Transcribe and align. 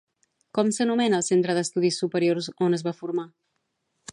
Com 0.57 0.69
s'anomena 0.77 1.19
el 1.21 1.25
centre 1.27 1.55
d'estudis 1.57 1.99
superiors 2.05 2.51
on 2.69 2.79
es 2.79 2.85
va 2.89 2.95
formar? 3.03 3.31